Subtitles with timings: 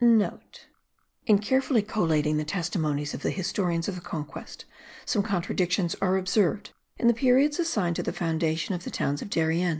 [0.01, 4.65] *(* In carefully collating the testimonies of the historians of the Conquest,
[5.05, 9.29] some contradictions are observed in the periods assigned to the foundation of the towns of
[9.29, 9.69] Darien.